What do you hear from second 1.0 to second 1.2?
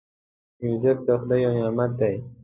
د